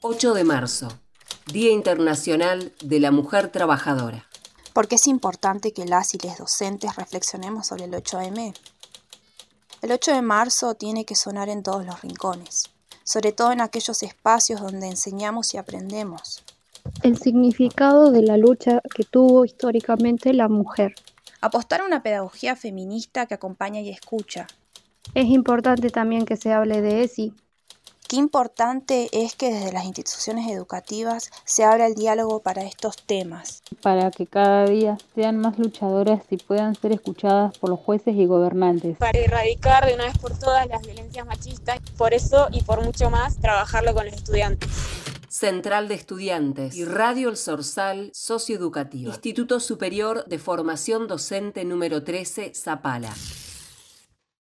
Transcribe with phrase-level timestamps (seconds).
[0.00, 0.86] 8 de marzo,
[1.52, 4.26] Día Internacional de la Mujer Trabajadora.
[4.72, 8.54] ¿Por qué es importante que las y les docentes reflexionemos sobre el 8M?
[9.82, 12.70] El 8 de marzo tiene que sonar en todos los rincones,
[13.02, 16.44] sobre todo en aquellos espacios donde enseñamos y aprendemos.
[17.02, 20.94] El significado de la lucha que tuvo históricamente la mujer.
[21.40, 24.46] Apostar a una pedagogía feminista que acompaña y escucha.
[25.14, 27.34] Es importante también que se hable de ESI,
[28.08, 33.62] Qué importante es que desde las instituciones educativas se abra el diálogo para estos temas.
[33.82, 38.24] Para que cada día sean más luchadoras y puedan ser escuchadas por los jueces y
[38.24, 38.96] gobernantes.
[38.96, 41.80] Para erradicar de una vez por todas las violencias machistas.
[41.98, 44.70] Por eso y por mucho más, trabajarlo con los estudiantes.
[45.28, 49.10] Central de Estudiantes y Radio El Sorsal Socioeducativo.
[49.10, 53.14] Instituto Superior de Formación Docente número 13, Zapala.